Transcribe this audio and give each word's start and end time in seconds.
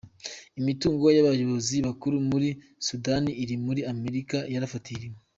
Imitungo 0.59 1.05
y’abayobozi 1.15 1.75
bakuru 1.87 2.15
muri 2.29 2.49
Sudani 2.87 3.31
iri 3.43 3.55
muri 3.65 3.81
Amerika 3.93 4.37
yarafatiriwe;. 4.53 5.17